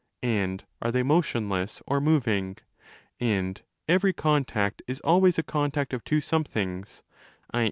And 0.23 0.63
are 0.81 0.91
they 0.91 1.03
motionless 1.03 1.79
or 1.85 2.01
moving? 2.01 2.57
And 3.19 3.61
every 3.87 4.13
contact 4.13 4.81
is 4.87 4.99
always 5.01 5.37
a 5.37 5.43
contact 5.43 5.93
of 5.93 6.03
two 6.03 6.21
somethings, 6.21 7.03
i. 7.53 7.59